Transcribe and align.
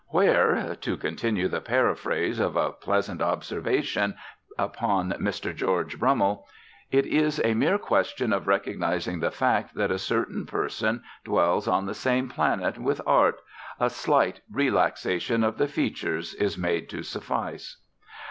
Where 0.07 0.73
to 0.77 0.97
continue 0.97 1.47
the 1.47 1.61
paraphrase 1.61 2.39
of 2.39 2.55
a 2.55 2.71
pleasant 2.71 3.21
observation 3.21 4.15
upon 4.57 5.11
Mr. 5.19 5.55
George 5.55 5.99
Brummell 5.99 6.45
it 6.89 7.05
is 7.05 7.39
a 7.43 7.53
mere 7.53 7.77
question 7.77 8.33
of 8.33 8.47
recognising 8.47 9.19
the 9.19 9.29
fact 9.29 9.75
that 9.75 9.91
a 9.91 9.99
certain 9.99 10.47
person 10.47 11.03
dwells 11.23 11.67
on 11.67 11.85
the 11.85 11.93
same 11.93 12.29
planet 12.29 12.79
with 12.79 12.99
Art 13.05 13.39
"a 13.79 13.91
slight 13.91 14.41
relaxation 14.51 15.43
of 15.43 15.59
the 15.59 15.67
features" 15.67 16.33
is 16.33 16.57
made 16.57 16.89
to 16.89 17.03
suffice. 17.03 17.79